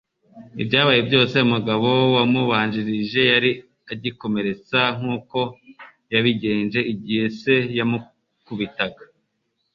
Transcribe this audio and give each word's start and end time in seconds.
Ibyabaye 0.61 1.01
byose, 1.07 1.35
umugabo 1.47 1.89
wamubanjirije 2.15 3.21
yari 3.33 3.51
agikomeretsa, 3.93 4.79
nkuko 4.99 5.39
yabigenje 6.13 6.79
igihe 6.93 7.25
se 7.39 7.53
yamukubitaga. 7.77 9.03